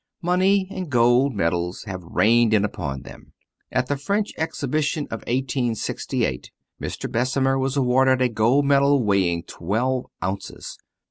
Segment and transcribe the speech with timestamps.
[0.23, 3.33] Money and gold medals have rained in upon them.
[3.71, 6.49] At the French Exhibition of 1868
[6.81, 7.11] Mr.
[7.11, 10.79] Bessemer was awarded a gold medal weighing twelve ounces.